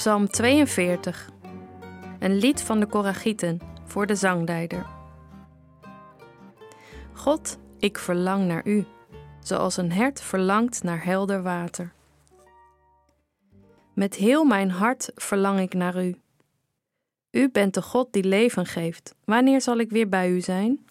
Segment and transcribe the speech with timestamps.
[0.00, 1.30] Psalm 42.
[2.18, 4.86] Een lied van de Koragieten voor de zangleider.
[7.12, 8.84] God, ik verlang naar u,
[9.42, 11.92] zoals een hert verlangt naar helder water.
[13.94, 16.16] Met heel mijn hart verlang ik naar u.
[17.30, 19.14] U bent de God die leven geeft.
[19.24, 20.86] Wanneer zal ik weer bij u zijn?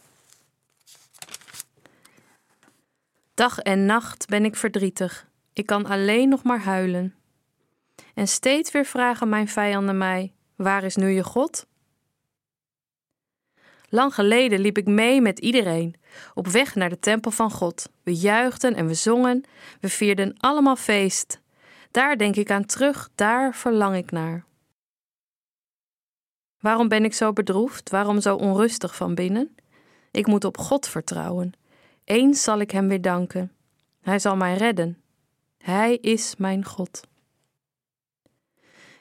[3.33, 5.27] Dag en nacht ben ik verdrietig.
[5.53, 7.18] Ik kan alleen nog maar huilen.
[8.19, 11.65] En steeds weer vragen mijn vijanden mij: Waar is nu je God?
[13.89, 15.95] Lang geleden liep ik mee met iedereen,
[16.33, 17.89] op weg naar de tempel van God.
[18.03, 19.43] We juichten en we zongen,
[19.79, 21.41] we vierden allemaal feest.
[21.91, 24.45] Daar denk ik aan terug, daar verlang ik naar.
[26.59, 27.89] Waarom ben ik zo bedroefd?
[27.89, 29.55] Waarom zo onrustig van binnen?
[30.11, 31.53] Ik moet op God vertrouwen.
[32.03, 33.51] Eens zal ik Hem weer danken.
[34.01, 35.01] Hij zal mij redden.
[35.57, 37.08] Hij is mijn God.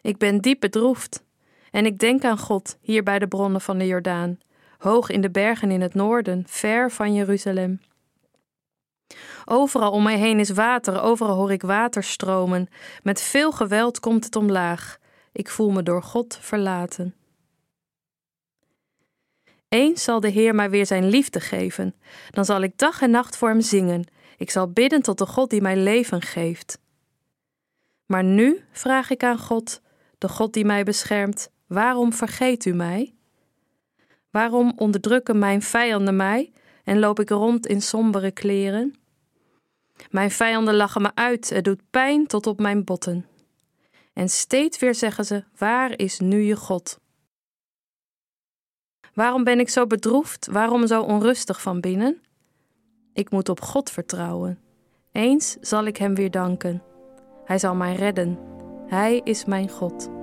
[0.03, 1.25] Ik ben diep bedroefd
[1.71, 4.39] en ik denk aan God hier bij de bronnen van de Jordaan,
[4.79, 7.81] hoog in de bergen in het noorden, ver van Jeruzalem.
[9.45, 12.69] Overal om mij heen is water, overal hoor ik water stromen.
[13.03, 14.99] Met veel geweld komt het omlaag.
[15.33, 17.15] Ik voel me door God verlaten.
[19.69, 21.95] Eens zal de Heer mij weer zijn liefde geven.
[22.31, 24.05] Dan zal ik dag en nacht voor hem zingen.
[24.37, 26.79] Ik zal bidden tot de God die mij leven geeft.
[28.07, 29.81] Maar nu vraag ik aan God:
[30.19, 33.14] de God die mij beschermt, waarom vergeet u mij?
[34.30, 36.52] Waarom onderdrukken mijn vijanden mij
[36.84, 38.94] en loop ik rond in sombere kleren?
[40.11, 43.27] Mijn vijanden lachen me uit, het doet pijn tot op mijn botten.
[44.12, 47.01] En steeds weer zeggen ze: Waar is nu je God?
[49.14, 50.46] Waarom ben ik zo bedroefd?
[50.46, 52.23] Waarom zo onrustig van binnen?
[53.12, 54.58] Ik moet op God vertrouwen.
[55.12, 56.83] Eens zal ik Hem weer danken.
[57.45, 58.58] Hij zal mij redden.
[58.89, 60.17] Hij is mijn God.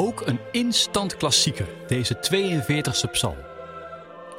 [0.00, 3.36] Ook een instant klassieker, deze 42e psalm.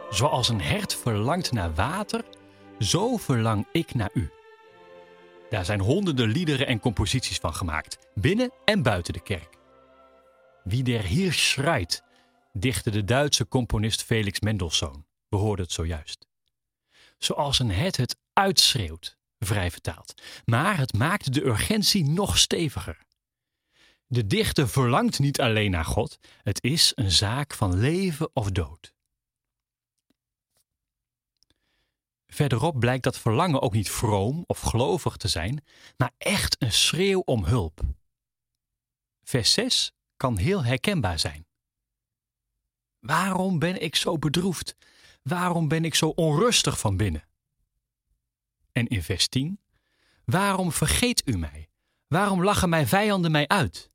[0.10, 2.24] Zoals een hert verlangt naar water,
[2.80, 4.32] zo verlang ik naar u.
[5.50, 9.58] Daar zijn honderden liederen en composities van gemaakt, binnen en buiten de kerk.
[10.64, 12.04] Wie der hier schreit,
[12.54, 15.06] dichtte de Duitse componist Felix Mendelssohn.
[15.30, 16.28] We hoorden het zojuist.
[17.18, 20.14] Zoals een hert het uitschreeuwt, vrij vertaald.
[20.46, 23.10] Maar het maakt de urgentie nog steviger.
[24.12, 28.94] De dichter verlangt niet alleen naar God, het is een zaak van leven of dood.
[32.28, 35.64] Verderop blijkt dat verlangen ook niet vroom of gelovig te zijn,
[35.98, 37.82] maar echt een schreeuw om hulp.
[39.24, 41.48] Vers 6 kan heel herkenbaar zijn.
[43.00, 44.76] Waarom ben ik zo bedroefd?
[45.24, 47.28] Waarom ben ik zo onrustig van binnen?
[48.72, 49.60] En in vers 10,
[50.26, 51.70] waarom vergeet u mij?
[52.08, 53.91] Waarom lachen mijn vijanden mij uit?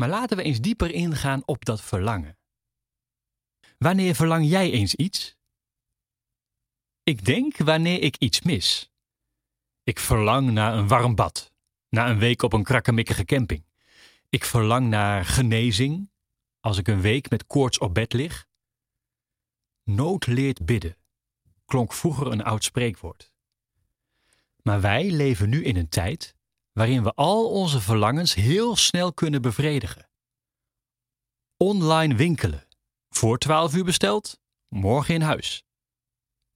[0.00, 2.38] Maar laten we eens dieper ingaan op dat verlangen.
[3.78, 5.36] Wanneer verlang jij eens iets?
[7.02, 8.90] Ik denk wanneer ik iets mis.
[9.82, 11.52] Ik verlang naar een warm bad,
[11.88, 13.64] naar een week op een krakkemikkige camping.
[14.28, 16.10] Ik verlang naar genezing
[16.60, 18.46] als ik een week met koorts op bed lig.
[19.82, 20.96] Nood leert bidden,
[21.64, 23.32] klonk vroeger een oud spreekwoord.
[24.62, 26.34] Maar wij leven nu in een tijd
[26.80, 30.08] waarin we al onze verlangens heel snel kunnen bevredigen.
[31.56, 32.66] Online winkelen,
[33.08, 35.64] Voor 12 uur besteld, morgen in huis.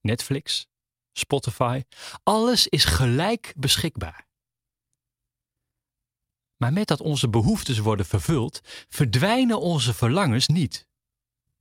[0.00, 0.66] Netflix,
[1.12, 1.82] Spotify,
[2.22, 4.28] alles is gelijk beschikbaar.
[6.56, 10.86] Maar met dat onze behoeftes worden vervuld, verdwijnen onze verlangens niet.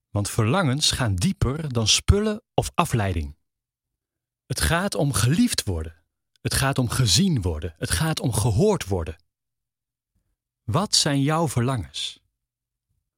[0.09, 3.37] Want verlangens gaan dieper dan spullen of afleiding.
[4.45, 6.02] Het gaat om geliefd worden.
[6.43, 7.73] Het gaat om gezien worden.
[7.77, 9.15] Het gaat om gehoord worden.
[10.63, 12.19] Wat zijn jouw verlangens?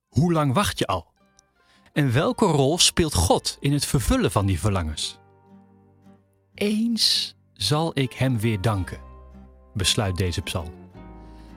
[0.07, 1.13] Hoe lang wacht je al?
[1.94, 5.18] En welke rol speelt God in het vervullen van die verlangens?
[6.54, 9.00] Eens zal ik Hem weer danken,
[9.74, 10.74] besluit deze psalm.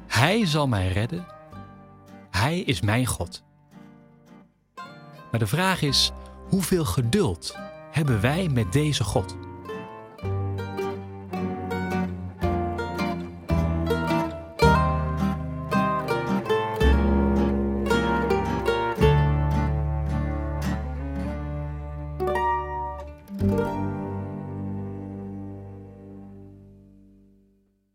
[0.06, 1.26] Hij zal mij redden.
[2.30, 3.42] Hij is mijn God.
[5.30, 6.10] Maar de vraag is:
[6.48, 7.56] hoeveel geduld
[7.90, 9.47] hebben wij met deze God?